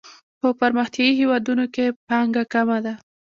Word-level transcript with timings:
په 0.39 0.47
پرمختیايي 0.59 1.13
هیوادونو 1.19 1.65
کې 1.73 1.85
پانګه 2.07 2.43
کمه 2.53 2.77
ده. 2.85 2.93